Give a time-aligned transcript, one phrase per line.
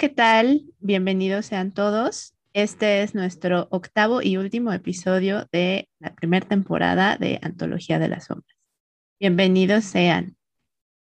[0.00, 0.62] ¿qué tal?
[0.78, 2.32] Bienvenidos sean todos.
[2.54, 8.24] Este es nuestro octavo y último episodio de la primera temporada de Antología de las
[8.24, 8.56] Sombras.
[9.20, 10.38] Bienvenidos sean.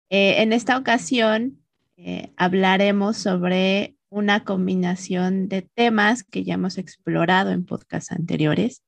[0.09, 1.63] Eh, en esta ocasión
[1.99, 8.83] eh, hablaremos sobre una combinación de temas que ya hemos explorado en podcasts anteriores.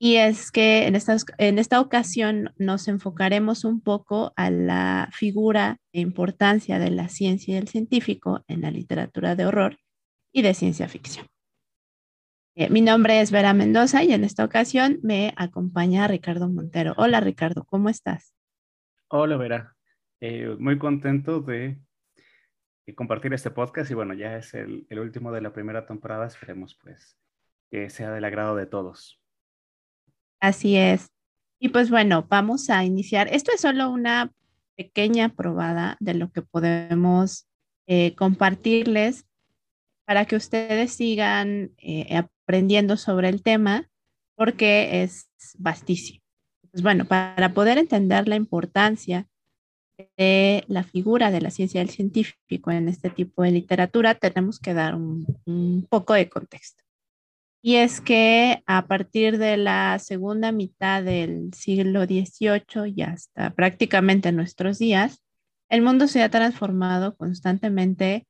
[0.00, 5.78] Y es que en esta, en esta ocasión nos enfocaremos un poco a la figura
[5.92, 9.78] e importancia de la ciencia y el científico en la literatura de horror
[10.32, 11.26] y de ciencia ficción.
[12.54, 16.94] Eh, mi nombre es Vera Mendoza y en esta ocasión me acompaña Ricardo Montero.
[16.96, 18.34] Hola Ricardo, ¿cómo estás?
[19.08, 19.76] Hola Vera,
[20.20, 21.80] eh, muy contento de,
[22.94, 26.78] compartir este podcast y bueno, ya es el, el último de la primera temporada, esperemos
[26.80, 27.18] pues
[27.70, 29.20] que sea del agrado de todos.
[30.40, 31.08] Así es.
[31.60, 33.28] Y pues bueno, vamos a iniciar.
[33.32, 34.32] Esto es solo una
[34.76, 37.48] pequeña probada de lo que podemos
[37.86, 39.26] eh, compartirles
[40.06, 43.90] para que ustedes sigan eh, aprendiendo sobre el tema,
[44.36, 45.28] porque es
[45.58, 46.20] vastísimo.
[46.70, 49.26] Pues bueno, para poder entender la importancia
[50.16, 54.74] de la figura de la ciencia del científico en este tipo de literatura, tenemos que
[54.74, 56.87] dar un poco de contexto.
[57.60, 64.30] Y es que a partir de la segunda mitad del siglo XVIII y hasta prácticamente
[64.30, 65.22] nuestros días,
[65.68, 68.26] el mundo se ha transformado constantemente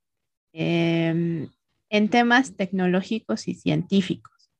[0.51, 1.49] em,
[1.89, 4.51] en temas tecnológicos y científicos.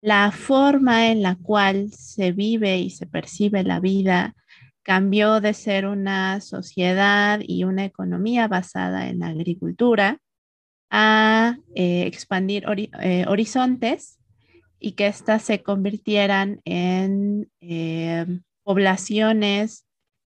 [0.00, 4.34] La forma en la cual se vive y se percibe la vida
[4.82, 10.18] cambió de ser una sociedad y una economía basada en la agricultura
[10.90, 12.64] a eh, expandir
[13.00, 14.18] eh, horizontes
[14.80, 18.26] y que éstas se convirtieran en eh,
[18.62, 19.84] poblaciones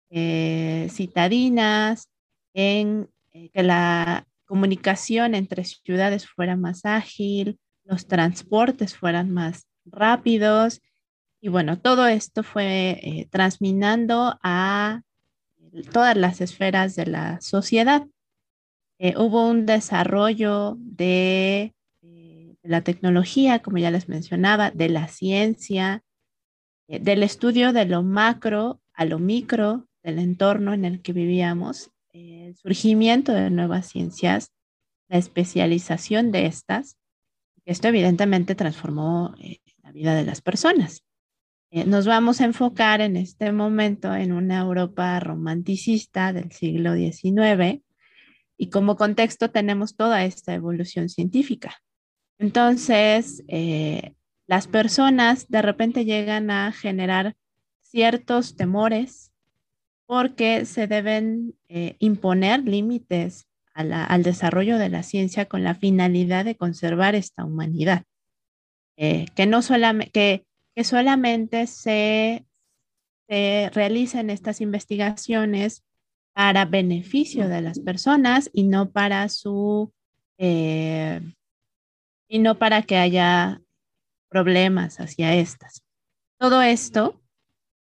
[0.08, 2.08] citadinas,
[2.54, 10.82] en que la comunicación entre ciudades fuera más ágil, los transportes fueran más rápidos.
[11.42, 15.02] Y bueno, todo esto fue transminando a
[15.92, 18.08] todas las esferas de la sociedad.
[18.98, 26.04] Eh, hubo un desarrollo de, eh, la tecnología, como ya les mencionaba, de la ciencia,
[26.88, 31.92] eh, del estudio de lo macro a lo micro del entorno en el que vivíamos,
[32.14, 34.52] el surgimiento de nuevas ciencias,
[35.10, 36.98] la especialización de estas.
[37.66, 39.36] Esto evidentemente transformó
[39.84, 41.04] la vida de las personas.
[41.72, 47.84] nos vamos a enfocar en este momento en una Europa romanticista del siglo XIX,
[48.58, 51.76] y como contexto tenemos toda esta evolución científica.
[52.38, 54.14] Entonces, eh,
[54.48, 57.36] las personas de repente llegan a generar
[57.82, 59.32] ciertos temores
[60.06, 66.56] porque se deben eh, imponer límites al desarrollo de la ciencia con la finalidad de
[66.56, 68.04] conservar esta humanidad.
[68.96, 69.60] Eh, que no
[70.14, 72.46] que, que solamente se,
[73.28, 75.84] se realicen estas investigaciones
[76.36, 79.94] para beneficio de las personas y no para su
[80.38, 81.22] eh,
[82.28, 83.62] y no para que haya
[84.30, 85.82] problemas hacia estas.
[86.38, 87.22] Todo esto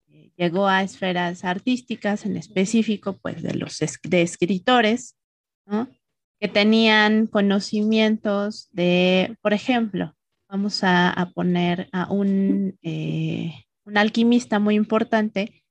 [0.09, 5.17] eh, llegó a esferas artísticas, en específico, pues de los de escritores,
[6.39, 10.15] que tenían conocimientos de, por ejemplo,
[10.51, 13.55] vamos a, poner a un, eh,
[13.87, 15.65] un alquimista muy importante,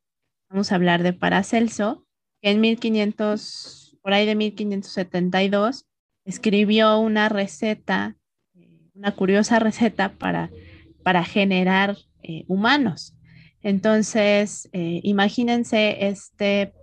[0.50, 2.03] vamos a hablar de Paracelso,
[2.44, 5.86] en 1500, por ahí de 1572,
[6.26, 8.18] escribió una receta,
[8.54, 10.52] eh, una curiosa receta para,
[11.04, 13.16] para generar eh, humanos.
[13.62, 16.74] Entonces, eh, imagínense este,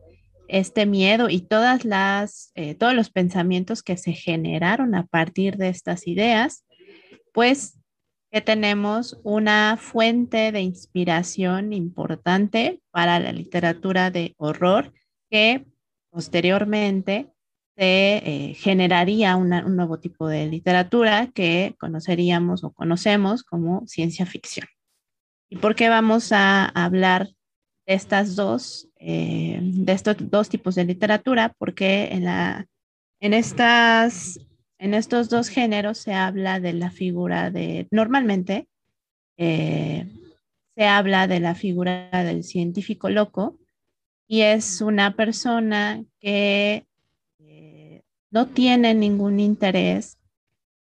[0.49, 6.07] este miedo y todas las, todos los pensamientos que se generaron a partir de estas
[6.07, 6.65] ideas,
[7.35, 7.79] pues
[8.33, 14.95] que tenemos una fuente de inspiración importante para la literatura de horror
[15.31, 15.67] que
[16.11, 17.33] posteriormente
[17.77, 24.67] se eh, generaría un nuevo tipo de literatura que conoceríamos o conocemos como ciencia ficción.
[25.49, 27.29] ¿Y por qué vamos a hablar
[27.87, 31.55] de estas dos, eh, de estos dos tipos de literatura?
[31.59, 32.67] Porque en, la,
[33.21, 34.39] en, estas,
[34.79, 38.69] en estos dos géneros se habla de la figura de, normalmente,
[39.39, 40.07] eh,
[40.77, 43.60] se habla de la figura del científico loco
[44.31, 46.87] y es una persona que
[47.41, 50.19] eh, no tiene ningún interés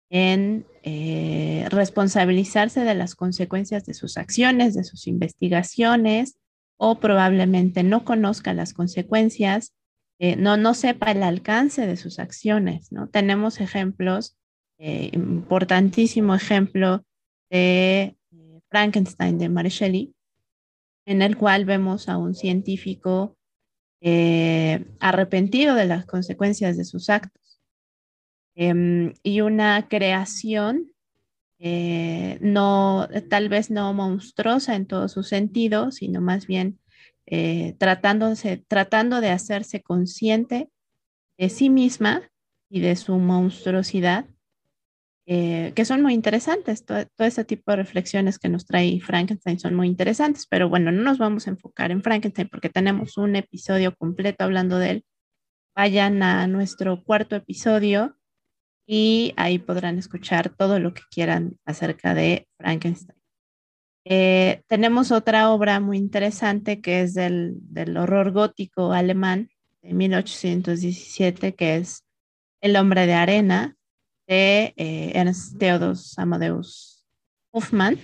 [0.08, 6.38] en eh, responsabilizarse de las consecuencias de sus acciones, de sus investigaciones,
[6.78, 9.74] o probablemente no conozca las consecuencias
[10.18, 13.08] eh, no, no sepa el alcance de sus acciones, ¿no?
[13.08, 14.38] Tenemos ejemplos,
[14.78, 17.04] importantísimo ejemplo
[17.50, 18.16] de
[18.70, 19.70] Frankenstein de Mary
[21.06, 23.36] en el cual vemos a un científico
[25.00, 27.62] arrepentido de las consecuencias de sus actos.
[28.54, 30.92] Em, y una creación
[32.40, 36.78] no, tal vez no monstruosa en todo su sentido, sino más bien
[37.26, 40.68] eh, tratando de hacerse consciente
[41.38, 42.30] de sí misma
[42.68, 44.26] y de su monstruosidad,
[45.26, 46.84] eh, que son muy interesantes.
[46.84, 50.92] Todo, todo, este tipo de reflexiones que nos trae Frankenstein son muy interesantes, pero bueno,
[50.92, 55.04] no nos vamos a enfocar en Frankenstein porque tenemos un episodio completo hablando de él.
[55.74, 58.16] Vayan a nuestro cuarto episodio
[58.86, 63.18] y ahí podrán escuchar todo lo que quieran acerca de Frankenstein.
[64.06, 67.62] Eh, tenemos otra obra muy interesante que es del,
[67.96, 69.48] horror gótico alemán
[69.80, 72.04] de 1817, que es
[72.60, 73.76] El hombre de arena
[74.26, 77.06] de eh, Ernst Theodor Amadeus
[77.50, 77.98] Hoffmann.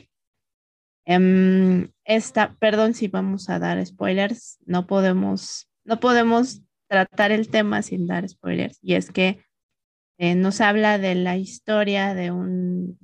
[1.06, 7.82] Em, esta, perdón si vamos a dar spoilers, no podemos, no podemos tratar el tema
[7.82, 9.43] sin dar spoilers, y es que
[10.19, 12.99] eh, nos habla de la historia de un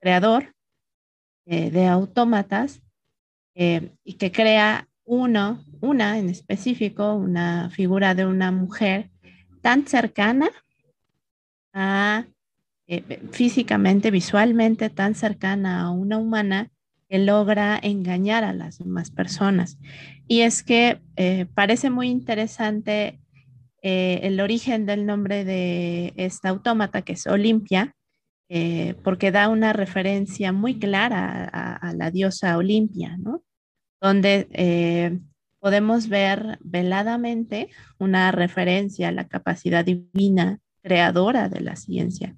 [0.00, 0.54] creador
[1.46, 2.82] eh, de autómatas
[3.54, 9.10] eh, y que crea uno, una en específico, una figura de una mujer
[9.60, 10.50] tan cercana
[11.72, 12.26] a
[12.96, 16.70] eh, físicamente, visualmente tan cercana a una humana
[17.08, 19.78] que logra engañar a las demás personas.
[20.28, 20.98] Y es que
[21.54, 23.20] parece muy interesante
[23.82, 27.94] el origen del nombre de esta autómata, que es Olimpia,
[28.54, 33.42] eh, porque da una referencia muy clara a, la diosa Olimpia, ¿no?
[33.98, 35.20] Donde eh,
[35.58, 42.36] podemos ver veladamente una referencia a la capacidad divina creadora de la ciencia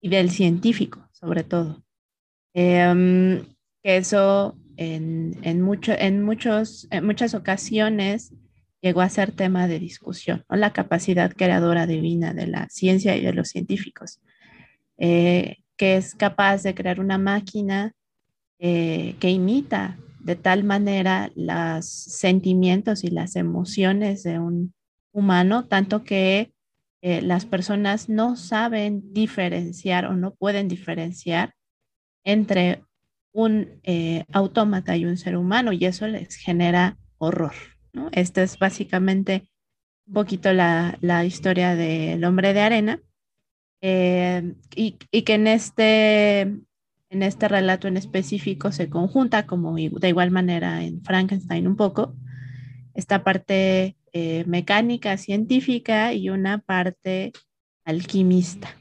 [0.00, 1.82] y del científico, sobre todo.
[2.54, 3.44] Em,
[3.82, 8.32] eso en, mucho, en, muchos, en muchas ocasiones
[8.80, 13.32] llegó a ser tema de discusión, la capacidad creadora divina de la ciencia y de
[13.32, 14.20] los científicos.
[14.98, 17.92] Eh, que es capaz de crear una máquina
[18.58, 24.74] eh, que imita de tal manera los sentimientos y las emociones de un
[25.12, 26.52] humano, tanto que
[27.02, 31.54] eh, las personas no saben diferenciar o no pueden diferenciar
[32.24, 32.82] entre
[33.32, 33.80] un
[34.32, 37.52] autómata y un ser humano y eso les genera horror.
[37.92, 38.08] ¿no?
[38.12, 39.48] Esta es básicamente
[40.06, 43.00] un poquito la, la historia del hombre de arena
[43.80, 50.30] eh, y, que en este, en este relato en específico se conjunta, como de igual
[50.30, 52.14] manera en Frankenstein un poco,
[52.94, 57.34] esta parte eh, mecánica, científica y una parte
[57.84, 58.74] alquimista.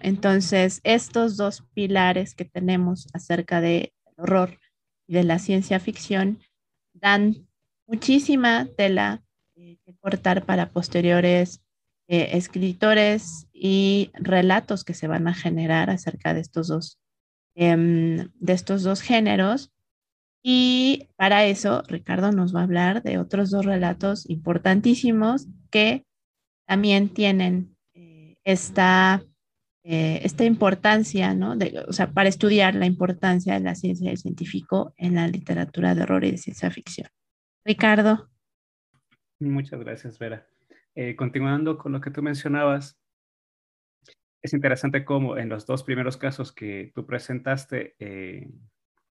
[0.00, 4.60] Entonces, estos dos pilares que tenemos acerca del horror
[5.08, 6.38] y de la ciencia ficción
[6.92, 7.48] dan
[7.88, 9.24] muchísima tela
[9.56, 11.60] eh, que cortar para posteriores
[12.06, 17.00] eh, escritores y relatos que se van a generar acerca de estos dos,
[17.56, 19.72] em, de estos dos géneros.
[20.42, 26.04] Y para eso, Ricardo nos va a hablar de otros dos relatos importantísimos que
[26.66, 29.22] también tienen eh, esta,
[29.82, 31.56] eh, esta importancia, ¿no?
[31.56, 35.26] De, o sea, para estudiar la importancia de la ciencia y el científico en la
[35.26, 37.08] literatura de horror y de ciencia ficción.
[37.64, 38.30] Ricardo.
[39.40, 40.46] Muchas gracias, Vera.
[40.94, 42.98] Eh, continuando con lo que tú mencionabas,
[44.42, 47.96] es interesante cómo en los dos primeros casos que tú presentaste,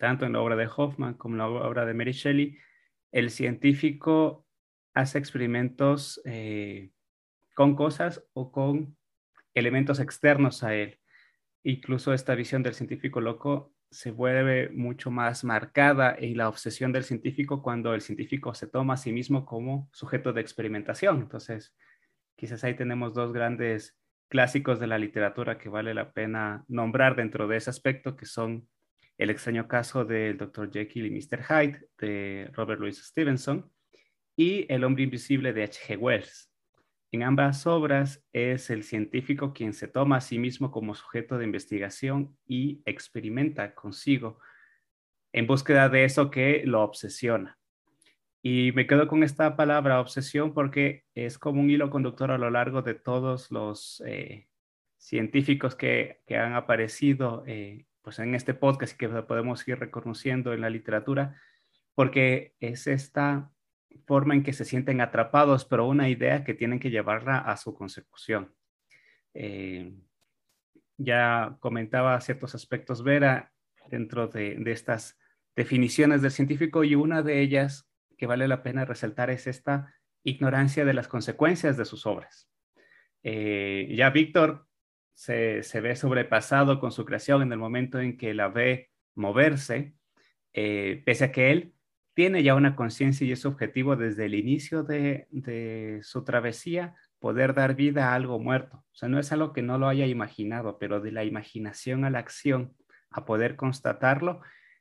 [0.01, 2.57] tanto en la obra de Hoffman como en la obra de Mary Shelley,
[3.13, 4.47] el científico
[4.95, 6.91] hace experimentos eh,
[7.55, 8.97] con cosas o con
[9.53, 10.99] elementos externos a él.
[11.65, 17.05] Incluso esta visión del científico loco se vuelve mucho más marcada en la obsesión del
[17.05, 21.21] científico cuando el científico se toma a sí mismo como sujeto de experimentación.
[21.21, 21.75] Entonces,
[22.37, 27.49] quizás ahí tenemos dos grandes clásicos de la literatura que vale la pena nombrar dentro
[27.49, 28.67] de ese aspecto, que son
[29.21, 30.73] El extraño caso del Dr.
[30.73, 31.43] Jekyll y Mr.
[31.45, 33.71] Hyde de Robert Louis Stevenson
[34.35, 35.99] y El hombre invisible de H.G.
[35.99, 36.51] Wells.
[37.13, 41.45] En ambas obras es el científico quien se toma a sí mismo como sujeto de
[41.45, 44.39] investigación y experimenta consigo
[45.35, 47.59] en búsqueda de eso que lo obsesiona.
[48.41, 52.49] Y me quedo con esta palabra obsesión porque es como un hilo conductor a lo
[52.49, 54.49] largo de todos los eh,
[54.97, 60.71] científicos que, han aparecido eh, pues en este podcast que podemos ir reconociendo en la
[60.71, 61.41] literatura,
[61.95, 63.51] porque es esta
[64.07, 67.75] forma en que se sienten atrapados, pero una idea que tienen que llevarla a su
[67.75, 68.55] consecución.
[69.35, 69.95] Eh,
[70.97, 73.53] ya comentaba ciertos aspectos Vera
[73.89, 75.19] dentro de, de, estas
[75.57, 80.85] definiciones del científico y una de ellas que vale la pena resaltar es esta ignorancia
[80.85, 82.51] de las consecuencias de sus obras.
[83.23, 84.67] Eh, ya Víctor
[85.21, 89.95] se, ve sobrepasado con su creación en el momento en que la ve moverse,
[90.55, 91.75] eh, pese a que él
[92.15, 97.75] tiene ya una conciencia y es objetivo desde el inicio de, su travesía poder dar
[97.75, 98.79] vida a algo muerto.
[98.79, 102.11] O sea, no es algo que no lo haya imaginado, pero de la imaginación a
[102.11, 102.75] la acción,
[103.11, 104.41] a poder constatarlo,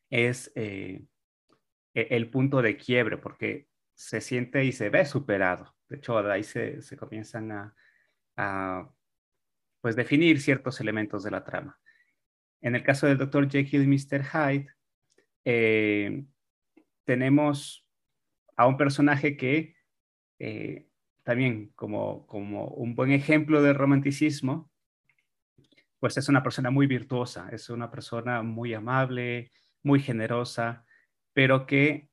[0.09, 1.03] es eh,
[1.93, 5.75] e, el punto de quiebre, porque se siente y se ve superado.
[5.89, 7.73] De hecho, de ahí se, comienzan
[8.37, 8.89] a,
[9.81, 11.79] pues, definir ciertos elementos de la trama.
[12.61, 13.49] En el caso del Dr.
[13.49, 14.23] Jekyll y Mr.
[14.23, 14.67] Hyde,
[15.45, 16.25] eh,
[17.05, 17.87] tenemos
[18.57, 19.75] a un personaje que
[20.39, 20.87] eh,
[21.23, 24.69] también como, como un buen ejemplo de romanticismo,
[25.99, 29.51] pues es una persona muy virtuosa, es una persona muy amable,
[29.83, 30.85] muy generosa,
[31.33, 32.09] pero que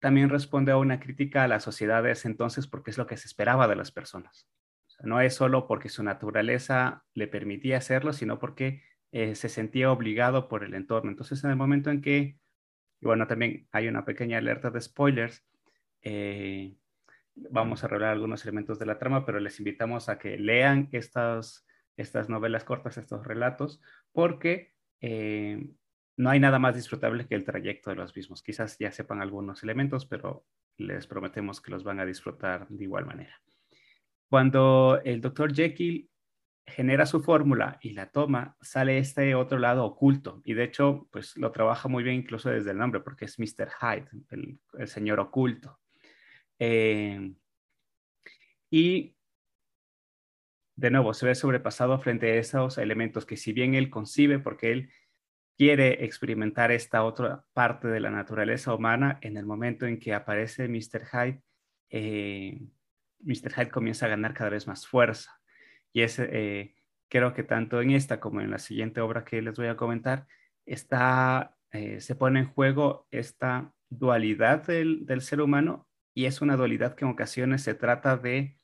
[0.00, 3.16] también responde a una crítica a la sociedad de ese entonces porque es lo que
[3.16, 4.48] se esperaba de las personas.
[5.00, 10.48] No es solo porque su naturaleza le permitía hacerlo, sino porque eh, se sentía obligado
[10.48, 11.10] por el entorno.
[11.10, 12.38] Entonces, en el momento en que
[13.00, 15.44] y bueno, también hay una pequeña alerta de spoilers.
[16.02, 16.76] Eh,
[17.34, 21.66] vamos a revelar algunos elementos de la trama, pero les invitamos a que lean estas,
[21.96, 23.80] estas novelas cortas, estos relatos,
[24.12, 25.70] porque eh,
[26.16, 28.42] no hay nada más disfrutable que el trayecto de los mismos.
[28.42, 30.44] Quizás ya sepan algunos elementos, pero
[30.76, 33.40] les prometemos que los van a disfrutar de igual manera.
[34.28, 36.08] Cuando el doctor Jekyll
[36.66, 40.42] genera su fórmula y la toma, sale este otro lado oculto.
[40.44, 43.70] Y de hecho, pues lo trabaja muy bien incluso desde el nombre, porque es Mr.
[43.80, 45.80] Hyde, el, señor oculto.
[46.58, 47.32] Eh,
[48.70, 49.16] y
[50.76, 54.70] de nuevo, se ve sobrepasado frente a esos elementos que si bien él concibe, porque
[54.70, 54.90] él
[55.56, 60.68] quiere experimentar esta otra parte de la naturaleza humana, en el momento en que aparece
[60.68, 61.04] Mr.
[61.10, 61.42] Hyde,
[61.90, 62.60] eh,
[63.20, 63.52] Mr.
[63.54, 65.30] Hyde comienza a ganar cada vez más fuerza
[65.92, 66.74] y es, eh,
[67.08, 70.26] creo que tanto en esta como en la siguiente obra que les voy a comentar,
[70.66, 76.56] está, eh, se pone en juego esta dualidad del, del, ser humano y es una
[76.56, 78.58] dualidad que en ocasiones se trata de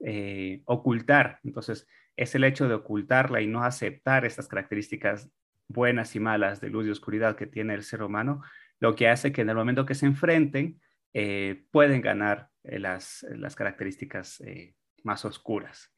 [0.00, 1.40] eh, ocultar.
[1.44, 1.86] Entonces,
[2.16, 5.30] es el hecho de ocultarla y no aceptar estas características
[5.68, 8.42] buenas y malas de luz y oscuridad que tiene el ser humano,
[8.80, 10.80] lo que hace que en el momento que se enfrenten,
[11.70, 14.42] pueden ganar las, las, características
[15.02, 15.92] más oscuras.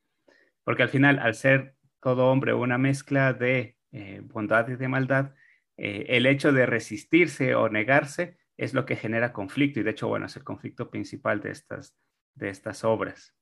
[0.62, 5.34] Porque al final, al ser todo hombre una mezcla de eh, bondad y de maldad,
[5.76, 10.08] eh, el hecho de resistirse o negarse es lo que genera conflicto y de hecho,
[10.08, 11.96] bueno, es el conflicto principal de estas,
[12.34, 13.34] de estas obras.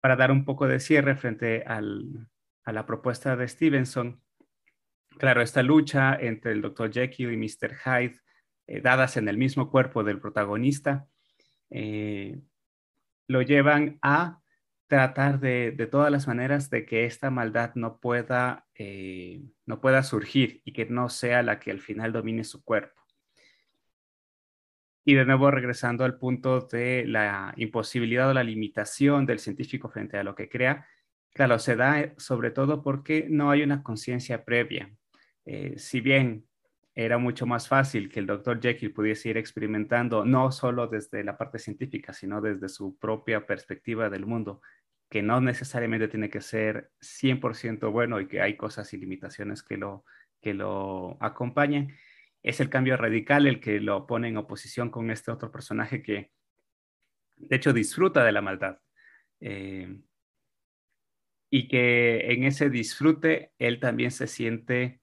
[0.00, 2.28] Para dar un poco de cierre frente al,
[2.64, 4.22] a la propuesta de Stevenson,
[5.18, 6.92] claro, esta lucha entre el Dr.
[6.92, 7.74] Jekyll y Mr.
[7.74, 8.20] Hyde,
[8.68, 11.08] eh, dadas en el mismo cuerpo del protagonista,
[13.28, 14.40] lo llevan a
[14.88, 20.02] tratar de, de, todas las maneras de que esta maldad no pueda, eh, no pueda
[20.02, 23.02] surgir y que no sea la que al final domine su cuerpo.
[25.04, 30.16] Y de nuevo regresando al punto de la imposibilidad o la limitación del científico frente
[30.16, 30.86] a lo que crea,
[31.34, 34.90] claro, se da eh, sobre todo porque no hay una conciencia previa.
[35.44, 36.47] Eh, si bien
[37.00, 41.38] era mucho más fácil que el doctor Jekyll pudiese ir experimentando no solo desde la
[41.38, 44.62] parte científica, sino desde su propia perspectiva del mundo,
[45.08, 49.76] que no necesariamente tiene que ser 100% bueno y que hay cosas y limitaciones que
[49.76, 50.04] lo,
[50.40, 51.94] que lo acompañan.
[52.42, 56.32] Es el cambio radical el que lo pone en oposición con este otro personaje que,
[57.36, 58.80] de hecho, disfruta de la maldad.
[59.38, 60.00] Eh,
[61.48, 65.00] y que en ese disfrute él también se siente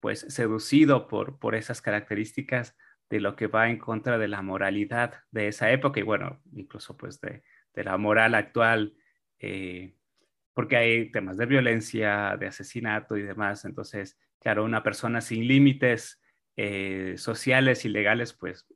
[0.00, 2.76] pues seducido por, por esas características
[3.10, 6.96] de lo que va en contra de la moralidad de esa época y bueno, incluso
[6.96, 7.42] pues de,
[7.74, 8.94] de la moral actual,
[9.38, 9.94] eh,
[10.52, 13.64] porque hay temas de violencia, de asesinato y demás.
[13.64, 16.20] Entonces, claro, una persona sin límites
[16.56, 18.66] eh, sociales y legales, pues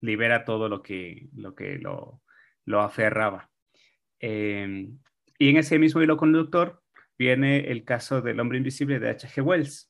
[0.00, 2.22] libera todo lo que lo, que lo,
[2.64, 3.50] lo aferraba.
[4.18, 4.88] Eh,
[5.38, 6.82] y en ese mismo hilo conductor
[7.18, 9.42] viene el caso del hombre invisible de H.G.
[9.42, 9.89] Wells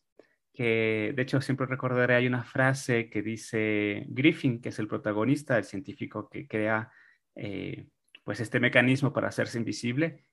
[0.65, 5.65] de hecho siempre recordaré, hay una frase que dice Griffin, que es el protagonista, el
[5.65, 6.91] científico que crea
[7.35, 7.89] eh,
[8.25, 10.25] pues este mecanismo para hacerse invisible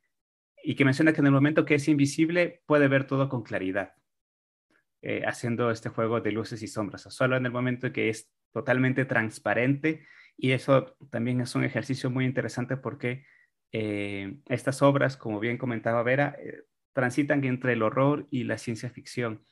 [0.62, 3.94] y que menciona que en el momento que es invisible puede ver todo con claridad,
[5.02, 7.04] eh, haciendo este juego de luces y sombras.
[7.04, 10.06] Solo en el momento que es totalmente transparente
[10.36, 13.26] Y eso también es un ejercicio muy interesante porque
[13.72, 16.36] eh, estas obras, como bien comentaba Vera,
[16.94, 19.46] transitan entre el horror y la ciencia ficción.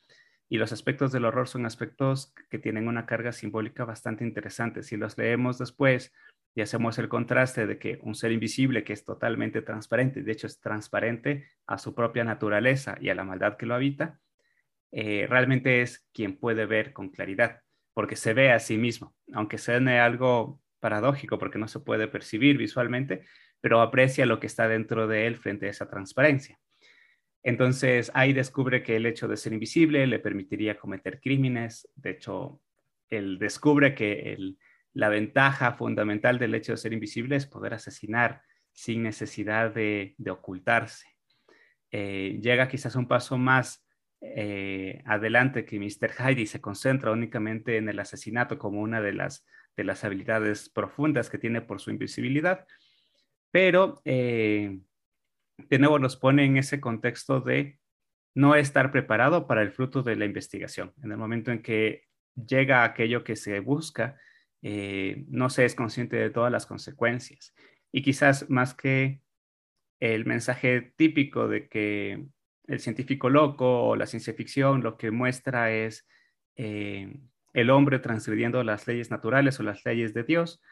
[0.48, 4.82] Y los aspectos del horror son aspectos que tienen una carga simbólica bastante interesante.
[4.82, 6.12] Si los leemos después
[6.54, 10.46] y hacemos el contraste de que un ser invisible que es totalmente transparente, de hecho
[10.46, 14.20] es transparente a su propia naturaleza y a la maldad que lo habita,
[14.92, 17.62] eh, realmente es quien puede ver con claridad,
[17.92, 22.56] porque se ve a sí mismo, aunque suene algo paradójico porque no se puede percibir
[22.56, 23.26] visualmente,
[23.60, 26.58] pero aprecia lo que está dentro de él frente a esa transparencia.
[27.46, 31.88] Entonces ahí descubre que el hecho de ser invisible le permitiría cometer crímenes.
[31.94, 32.60] De hecho,
[33.08, 34.58] él descubre que el,
[34.94, 41.06] la ventaja fundamental del hecho de ser invisible es poder asesinar sin necesidad de, ocultarse.
[41.92, 43.86] Eh, llega quizás un paso más
[44.20, 46.14] eh, adelante que Mr.
[46.18, 51.30] Heidi se concentra únicamente en el asesinato como una de las, de las habilidades profundas
[51.30, 52.66] que tiene por su invisibilidad,
[53.52, 54.80] pero eh,
[55.58, 57.78] de nuevo nos pone en ese contexto de
[58.34, 60.92] no estar preparado para el fruto de la investigación.
[61.02, 64.18] En el momento en que llega aquello que se busca,
[64.62, 67.54] eh, no se es consciente de todas las consecuencias.
[67.92, 69.22] Y quizás más que
[70.00, 72.26] el mensaje típico de que
[72.66, 76.06] el científico loco o la ciencia ficción lo que muestra es
[76.56, 77.18] eh,
[77.54, 80.62] el hombre transgrediendo las leyes naturales o las leyes de Dios,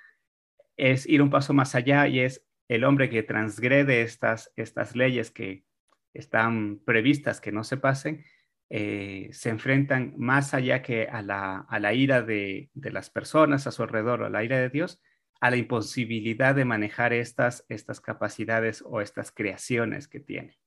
[0.76, 5.30] es ir un paso más allá y es el hombre que transgrede estas, estas leyes
[5.30, 5.64] que
[6.14, 8.24] están previstas que no se pasen,
[8.70, 14.24] eh, se enfrentan más allá que a la, ira de, las personas a su alrededor,
[14.24, 15.02] a la ira de Dios,
[15.40, 20.58] a la imposibilidad de manejar estas, estas capacidades o estas creaciones que tiene.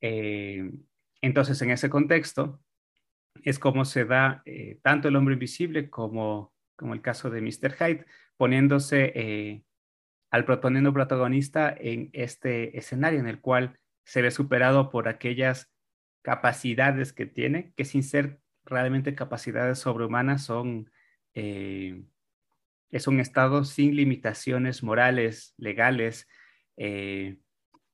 [0.00, 0.72] Eh,
[1.20, 2.60] entonces, en ese contexto,
[3.44, 7.76] es como se da eh, tanto el hombre invisible como, como el caso de Mr.
[7.78, 8.04] Hyde,
[8.36, 9.62] poniéndose
[10.32, 15.70] al proponiendo protagonista en este escenario en el cual se ve superado por aquellas
[16.22, 20.90] capacidades que tiene, que sin ser realmente capacidades sobrehumanas son,
[21.34, 22.02] eh,
[22.90, 26.26] es un estado sin limitaciones morales, legales,
[26.78, 27.36] eh,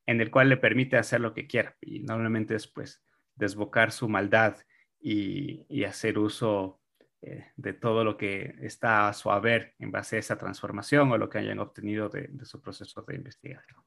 [0.06, 1.76] en el cual le permite hacer lo que quiera.
[1.80, 3.02] Y normalmente es pues
[3.34, 4.56] desbocar su maldad
[5.00, 6.80] y, hacer uso
[7.22, 11.18] eh, de todo lo que está a su haber en base a esa transformación o
[11.18, 13.82] lo que hayan obtenido de, su proceso de investigación.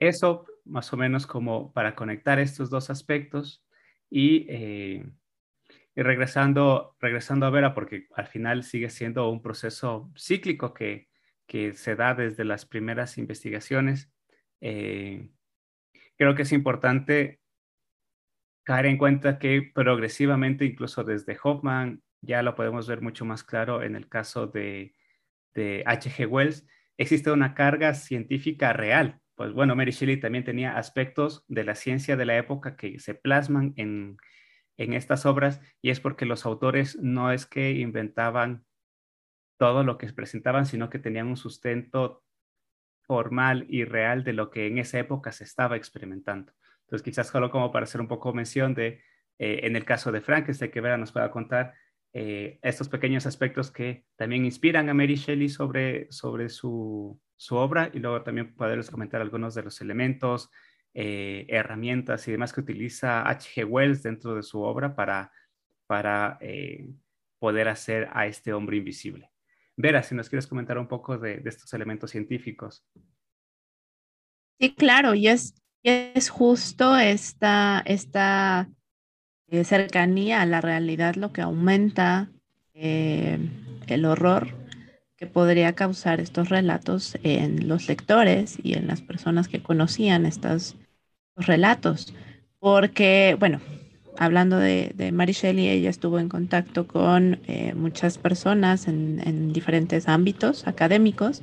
[0.00, 3.62] Eso más o menos como para conectar estos dos aspectos
[4.08, 5.04] y, eh,
[5.94, 11.08] regresando, regresando a Vera, porque al final sigue siendo un proceso cíclico que,
[11.74, 14.08] se da desde las primeras investigaciones.
[14.60, 15.30] Eh,
[16.16, 17.39] creo que es importante
[18.64, 23.82] caer en cuenta que progresivamente, incluso desde Hoffman, ya lo podemos ver mucho más claro
[23.82, 24.94] en el caso de,
[25.54, 26.26] de H.G.
[26.26, 31.74] Wells, existe una carga científica real pues bueno, Mary Shelley también tenía aspectos de la
[31.74, 34.18] ciencia de la época que se plasman en,
[34.76, 38.66] estas obras y es porque los autores no es que inventaban
[39.58, 42.22] todo lo que presentaban, sino que tenían un sustento
[43.00, 46.52] formal y real de lo que en esa época se estaba experimentando.
[46.90, 49.00] Entonces, quizás solo como para hacer un poco mención de,
[49.38, 51.74] eh, en el caso de Frankenstein, que Vera nos pueda contar,
[52.12, 57.88] eh, estos pequeños aspectos que también inspiran a Mary Shelley sobre, sobre su, su obra
[57.94, 60.50] y luego también poderles comentar algunos de los elementos,
[60.92, 63.64] eh, herramientas y demás que utiliza H.G.
[63.64, 65.30] Wells dentro de su obra para,
[65.86, 66.88] para eh,
[67.38, 69.30] poder hacer a este hombre invisible.
[69.76, 72.84] Vera, si nos quieres comentar un poco de, estos elementos científicos.
[74.58, 78.68] Sí, claro, y es, es justo esta, esta
[79.48, 82.30] eh, cercanía a la realidad lo que aumenta
[82.72, 84.48] el horror
[85.16, 90.76] que podría causar estos relatos en los lectores y en las personas que conocían estos
[91.36, 92.14] relatos.
[92.58, 93.60] Porque, bueno,
[94.20, 100.08] hablando de, de Mary Shelley, ella estuvo en contacto con eh, muchas personas en, diferentes
[100.08, 101.42] ámbitos académicos,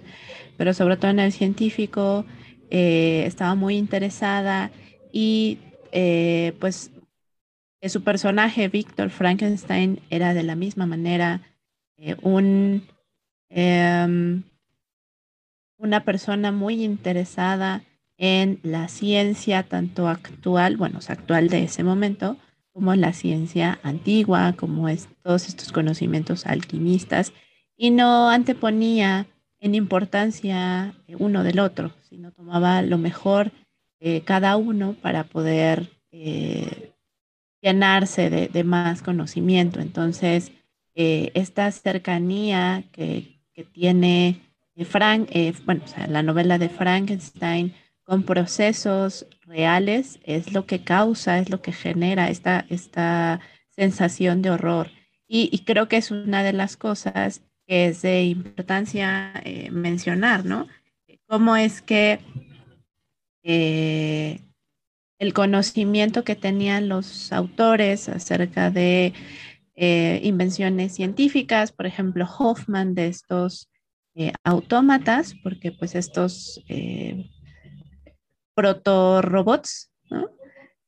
[0.57, 2.25] pero sobre todo en el científico,
[2.69, 4.71] eh, estaba muy interesada
[5.11, 5.59] y
[5.91, 6.91] eh, pues
[7.87, 11.41] su personaje, Víctor Frankenstein, era de la misma manera
[12.21, 12.83] un
[13.49, 14.43] Em,
[15.77, 17.83] una persona muy interesada
[18.17, 22.37] en la ciencia, tanto actual, bueno, actual de ese momento,
[22.73, 24.87] como la ciencia antigua, como
[25.23, 27.31] todos estos conocimientos alquimistas,
[27.75, 29.27] y no anteponía
[29.67, 33.51] en importancia uno del otro, sino tomaba lo mejor
[34.25, 36.93] cada uno para poder eh,
[37.61, 39.79] llenarse de, más conocimiento.
[39.79, 40.51] Entonces,
[40.95, 43.35] eh, esta cercanía que,
[43.73, 44.39] tiene
[44.87, 45.29] Frank,
[45.65, 51.71] bueno, la novela de Frankenstein con procesos reales es lo que causa, es lo que
[51.71, 54.91] genera esta, esta sensación de horror.
[55.27, 60.67] Y, creo que es una de las cosas que es de importancia eh, mencionar, ¿no?
[61.27, 62.19] Cómo es que
[63.43, 64.39] eh,
[65.19, 69.13] el conocimiento que tenían los autores acerca de
[69.75, 73.69] eh, invenciones científicas, por ejemplo, Hoffman de estos
[74.43, 76.59] autómatas, porque pues estos
[78.55, 80.31] protorobots ¿no?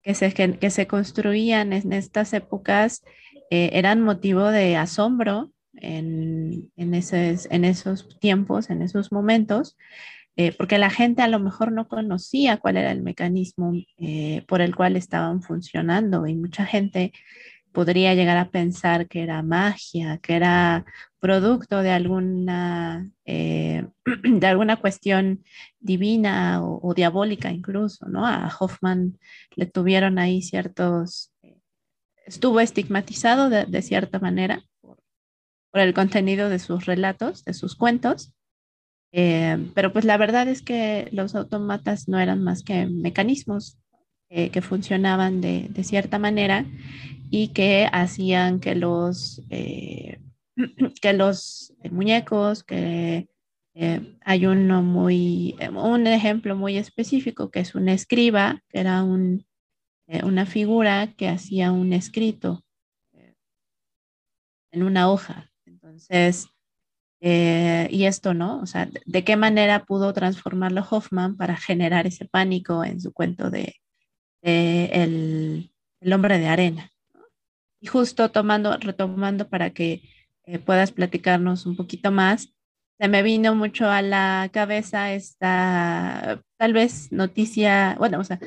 [0.02, 0.32] que, se,
[0.72, 3.04] se construían en estas épocas
[3.52, 9.78] eran motivo de asombro en, esos tiempos, en esos momentos,
[10.36, 14.62] eh, porque la gente a lo mejor no conocía cuál era el mecanismo eh, por
[14.62, 17.12] el cual estaban funcionando y mucha gente
[17.72, 20.86] podría llegar a pensar que era magia, que era
[21.20, 23.86] producto de alguna, eh,
[24.24, 25.44] de alguna cuestión
[25.80, 28.26] divina o, diabólica incluso, ¿no?
[28.26, 29.20] A Hoffman
[29.56, 31.32] le tuvieron ahí ciertos,
[32.26, 34.64] estuvo estigmatizado de, cierta manera
[35.72, 38.34] por, el contenido de sus relatos, de sus cuentos,
[39.12, 43.80] eh, pero pues la verdad es que los autómatas no eran más que mecanismos
[44.30, 46.66] eh, que funcionaban de, cierta manera
[47.32, 50.20] y que hacían que los, eh,
[51.02, 53.28] que los muñecos, que
[53.82, 59.46] eh, hay uno muy, un ejemplo muy específico que es un escriba, que era un,
[60.08, 62.64] eh, una figura que hacía un escrito
[64.72, 65.52] en una hoja.
[65.90, 66.48] Entonces,
[67.20, 68.62] y esto, ¿no?
[68.62, 73.50] O sea, ¿de qué manera pudo transformarlo Hoffman para generar ese pánico en su cuento
[73.50, 73.76] de,
[74.42, 76.92] el, el hombre de arena?
[77.82, 80.02] Y justo tomando, retomando para que
[80.46, 82.54] eh, puedas platicarnos un poquito más,
[83.00, 88.40] se me vino mucho a la cabeza esta tal vez noticia, bueno, o sea,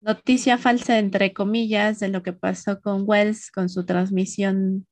[0.00, 4.86] noticia falsa entre comillas de lo que pasó con Wells con su transmisión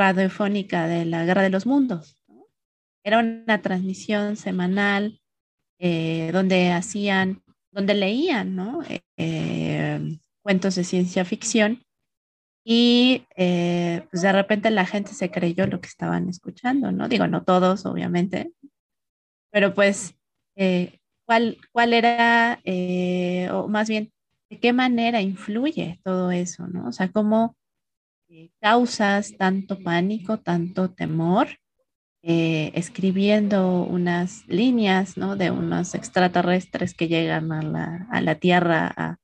[0.00, 2.16] radiofónica de la Guerra de los Mundos.
[3.04, 5.20] Era una transmisión semanal
[5.78, 8.56] eh, donde hacían, donde leían.
[9.16, 11.84] Eh, cuentos de ciencia ficción
[12.64, 17.08] y eh, pues de repente la gente se creyó lo que estaban escuchando, ¿no?
[17.08, 18.52] Digo, no todos, obviamente,
[19.50, 20.14] pero pues,
[21.26, 22.58] ¿cuál, ¿cuál era,
[23.52, 24.12] o más bien,
[24.48, 26.88] de qué manera influye todo eso, ¿no?
[26.88, 27.54] O sea, ¿cómo
[28.60, 31.48] causas tanto pánico, tanto temor?
[32.22, 35.36] escribiendo unas líneas, ¿no?
[35.36, 39.16] De unos extraterrestres que llegan a la, a la Tierra a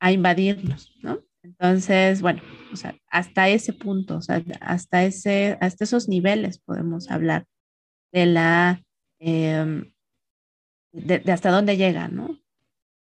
[0.00, 1.20] a invadirnos, ¿no?
[1.42, 7.10] Entonces, bueno, o sea, hasta ese punto, o sea, hasta, ese, hasta esos niveles podemos
[7.10, 7.46] hablar
[8.12, 8.82] de la,
[9.18, 9.92] em,
[10.92, 12.38] de, hasta dónde llega, ¿no?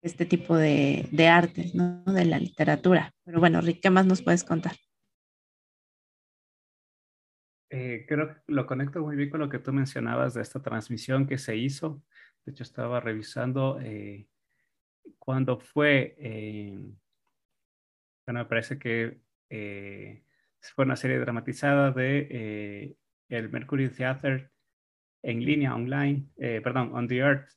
[0.03, 2.03] Este tipo de, de artes, ¿no?
[2.05, 3.13] De la literatura.
[3.25, 4.77] Pero bueno, Rick, ¿qué más nos puedes contar?
[7.71, 11.27] Eh, creo que lo conecto muy bien con lo que tú mencionabas de esta transmisión
[11.27, 12.03] que se hizo.
[12.45, 14.27] De hecho, estaba revisando eh,
[15.19, 16.79] cuando fue, eh,
[18.27, 20.25] bueno, me parece que eh,
[20.75, 22.97] fue una serie dramatizada de eh,
[23.29, 24.51] el Mercury Theater
[25.23, 27.51] en línea, online, perdón, on the Earth.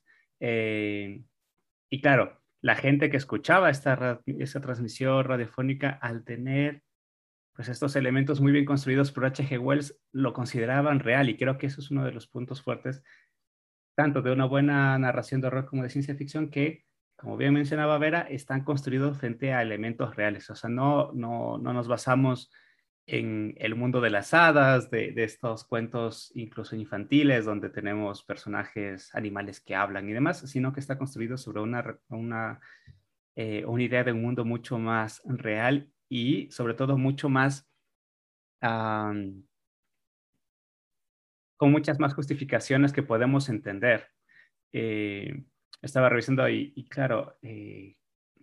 [1.92, 6.82] Y claro, la gente que escuchaba esta, esta transmisión radiofónica al tener
[7.52, 9.58] pues estos elementos muy bien construidos por H.G.
[9.58, 13.02] Wells lo consideraban real y creo que eso es uno de los puntos fuertes
[13.94, 17.98] tanto de una buena narración de horror como de ciencia ficción que como bien mencionaba
[17.98, 20.48] Vera, están construidos frente a elementos reales.
[20.48, 22.50] O sea, no, no, no nos basamos
[23.06, 29.14] en el mundo de las hadas, de, de, estos cuentos incluso infantiles, donde tenemos personajes
[29.14, 32.60] animales que hablan y demás, sino que está construido sobre una, una,
[33.34, 37.68] eh, una idea de un mundo mucho más real y sobre todo mucho más...
[38.60, 39.44] con
[41.70, 44.08] muchas más justificaciones que podemos entender.
[44.72, 45.44] Eh,
[45.80, 47.96] estaba revisando y, y claro, eh,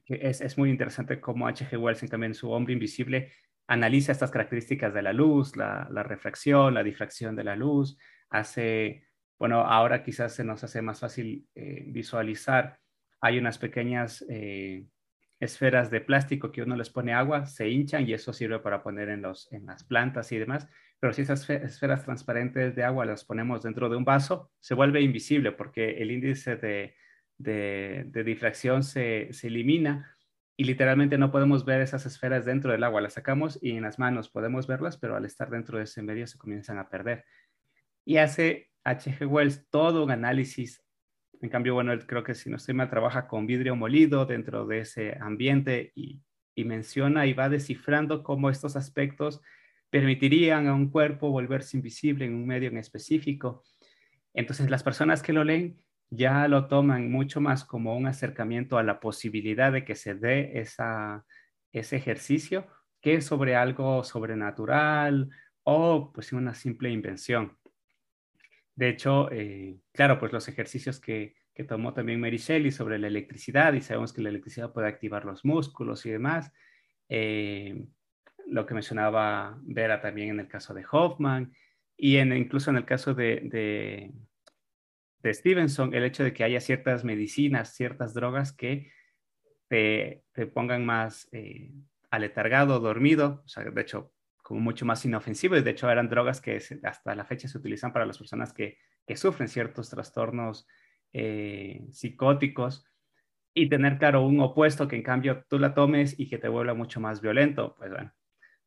[0.06, 1.78] es, es, muy interesante cómo H.G.
[1.78, 3.32] Wells también su Hombre Invisible
[3.70, 8.00] analiza estas características de la luz, la, refracción, la difracción de la luz,
[8.32, 9.04] hace,
[9.38, 12.80] bueno, ahora quizás se nos hace más fácil eh, visualizar,
[13.22, 14.88] hay unas pequeñas eh,
[15.40, 19.10] esferas de plástico que uno les pone agua, se hinchan y eso sirve para poner
[19.10, 20.68] en, las plantas y demás,
[21.00, 25.02] pero si esas esferas transparentes de agua las ponemos dentro de un vaso, se vuelve
[25.02, 26.96] invisible porque el índice de,
[28.26, 30.18] difracción se, elimina
[30.60, 33.00] y literalmente no podemos ver esas esferas dentro del agua.
[33.00, 36.28] Las sacamos y en las manos podemos verlas, pero al estar dentro de ese medio
[36.28, 37.24] se comienzan a perder.
[38.04, 39.26] Y hace H.G.
[39.26, 40.84] Wells todo un análisis.
[41.42, 44.66] En cambio, bueno, él creo que si no estoy mal, trabaja con vidrio molido dentro
[44.68, 46.20] de ese ambiente y,
[46.56, 49.40] y menciona y va descifrando cómo estos aspectos
[49.90, 53.64] permitirían a un cuerpo volverse invisible en un medio en específico.
[54.34, 58.84] Entonces, las personas que lo leen ya lo toman mucho más como un acercamiento a
[58.84, 61.26] la posibilidad de que se dé esa,
[61.72, 62.68] ese ejercicio
[63.02, 65.30] que sobre algo sobrenatural
[65.64, 67.58] o pues una simple invención.
[68.76, 73.08] De hecho, eh, claro, pues los ejercicios que, que, tomó también Mary Shelley sobre la
[73.08, 76.52] electricidad y sabemos que la electricidad puede activar los músculos y demás.
[77.10, 77.86] Eh,
[78.48, 81.54] lo que mencionaba Vera también en el caso de Hoffman
[81.96, 84.14] y en, incluso en el caso de de
[85.24, 88.92] Stevenson el hecho de que haya ciertas medicinas, ciertas drogas que
[89.68, 91.72] te, pongan más eh,
[92.10, 96.42] aletargado, dormido, o sea, de hecho, como mucho más inofensivo, y de hecho eran drogas
[96.42, 98.78] que hasta la fecha se utilizan para las personas que,
[99.16, 100.68] sufren ciertos trastornos
[101.14, 102.86] eh, psicóticos,
[103.54, 106.76] y tener, claro, un opuesto que en cambio tú la tomes y que te vuelva
[106.76, 108.14] mucho más violento, pues bueno,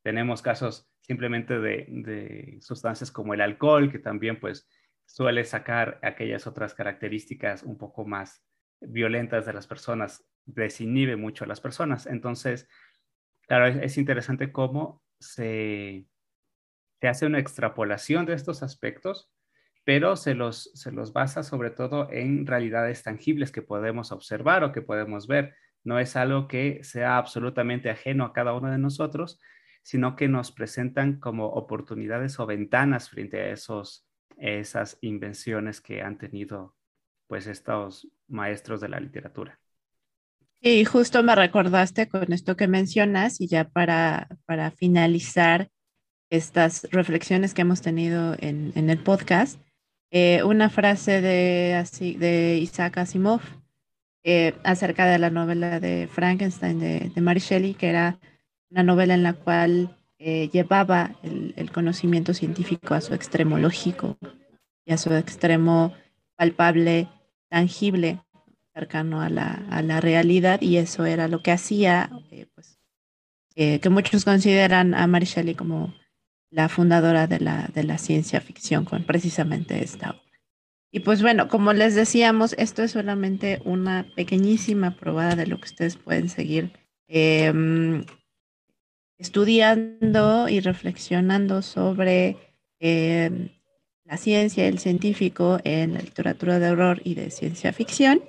[0.03, 4.69] tenemos casos simplemente de, de sustancias como el alcohol, que también pues
[5.07, 8.43] suele sacar aquellas otras características un poco más
[8.81, 12.07] violentas de las personas, desinhibe mucho a las personas.
[12.07, 12.69] Entonces,
[13.47, 16.07] claro, es, interesante cómo se,
[17.01, 19.31] se, hace una extrapolación de estos aspectos,
[19.85, 24.73] pero se los, se los basa sobre todo en realidades tangibles que podemos observar o
[24.73, 25.55] que podemos ver.
[25.85, 29.41] No es algo que sea absolutamente ajeno a cada uno de nosotros,
[29.83, 34.07] sino que nos presentan como oportunidades o ventanas frente a esos
[34.43, 36.75] esas invenciones que han tenido
[37.29, 39.59] pues estos maestros de la literatura.
[40.61, 45.71] Y justo me recordaste con esto que mencionas y ya para, para finalizar
[46.31, 49.61] estas reflexiones que hemos tenido en, en el podcast,
[50.11, 53.41] eh, una frase de, así, de Isaac Asimov
[54.25, 58.19] eh, acerca de la novela de Frankenstein de, de Mary Shelley, que era
[58.71, 64.17] una novela en la cual eh, llevaba el, conocimiento científico a su extremo lógico
[64.85, 65.95] y a su extremo
[66.37, 67.09] palpable,
[67.49, 68.21] tangible,
[68.73, 72.79] cercano a la, realidad, y eso era lo que hacía, eh, pues,
[73.57, 75.93] eh, que muchos consideran a Mary Shelley como
[76.51, 80.23] la fundadora de la, de la ciencia ficción con precisamente esta obra.
[80.93, 85.65] Y pues bueno, como les decíamos, esto es solamente una pequeñísima probada de lo que
[85.65, 88.05] ustedes pueden seguir em,
[89.23, 92.37] estudiando y reflexionando sobre
[92.81, 93.51] em,
[94.05, 98.21] la ciencia el científico en la literatura de horror y de ciencia ficción.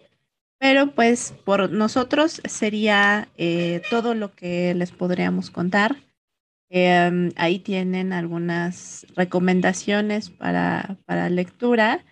[0.60, 5.98] Pero pues por nosotros sería eh, todo lo que les podríamos contar.
[6.70, 12.06] Em, ahí tienen algunas recomendaciones para, para lectura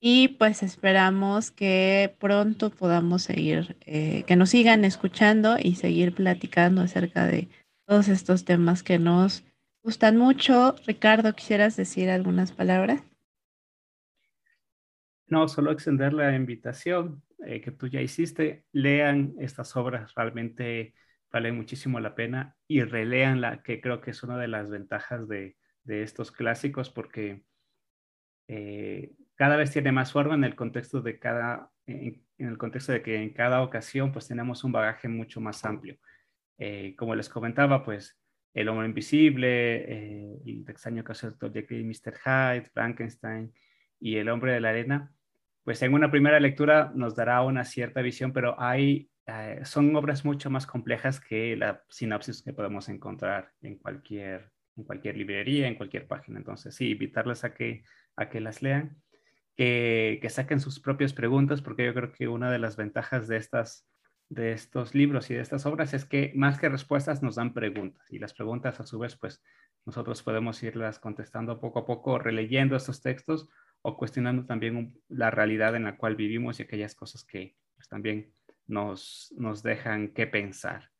[0.00, 6.82] y pues esperamos que pronto podamos seguir, eh, que nos sigan escuchando y seguir platicando
[6.82, 7.48] acerca de
[7.88, 9.44] todos estos temas que nos
[9.82, 10.76] gustan mucho.
[10.86, 13.02] Ricardo, ¿quisieras decir algunas palabras?
[15.26, 18.66] No, solo extender la invitación eh, que tú ya hiciste.
[18.72, 20.92] Lean estas obras, realmente
[21.32, 25.56] valen muchísimo la pena y releanla, que creo que es una de las ventajas de,
[25.86, 27.42] estos clásicos porque
[28.48, 33.00] eh, cada vez tiene más forma en el contexto de cada, en, el contexto de
[33.00, 35.96] que en cada ocasión pues tenemos un bagaje mucho más amplio.
[36.58, 38.18] Eh, como les comentaba, pues
[38.52, 42.14] El Hombre Invisible, eh, El extraño caso de Jekyll y Mr.
[42.24, 43.52] Hyde, Frankenstein
[44.00, 45.12] y El Hombre de la Arena,
[45.62, 50.24] pues en una primera lectura nos dará una cierta visión, pero hay, eh, son obras
[50.24, 55.74] mucho más complejas que la sinopsis que podemos encontrar en cualquier, en cualquier librería, en
[55.74, 56.38] cualquier página.
[56.38, 57.84] Entonces, sí, invitarles a que,
[58.16, 58.96] a que las lean,
[59.56, 63.36] que, que saquen sus propias preguntas, porque yo creo que una de las ventajas de
[63.36, 63.86] estas
[64.28, 68.04] de estos libros y de estas obras es que más que respuestas nos dan preguntas
[68.10, 69.42] y las preguntas a su vez pues
[69.86, 73.48] nosotros podemos irlas contestando poco a poco, releyendo estos textos
[73.80, 78.34] o cuestionando también la realidad en la cual vivimos y aquellas cosas que pues, también
[78.66, 80.90] nos, nos dejan que pensar.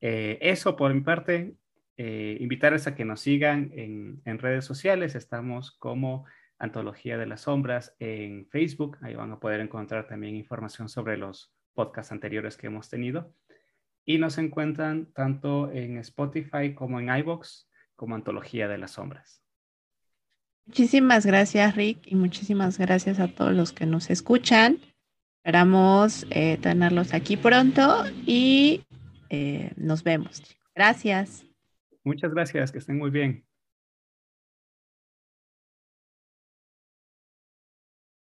[0.00, 1.54] Eh, eso por mi parte,
[1.96, 6.24] eh, invitarles a que nos sigan en, en redes sociales, estamos como
[6.58, 11.52] Antología de las Sombras en Facebook, ahí van a poder encontrar también información sobre los
[11.78, 13.32] podcasts anteriores que hemos tenido.
[14.04, 19.44] Y nos encuentran tanto en Spotify como en iBox como Antología de las Sombras.
[20.66, 24.80] Muchísimas gracias, Rick, y muchísimas gracias a todos los que nos escuchan.
[25.36, 28.82] Esperamos eh, tenerlos aquí pronto y
[29.76, 30.42] nos vemos.
[30.74, 31.46] Gracias.
[32.02, 33.47] Muchas gracias, que estén muy bien.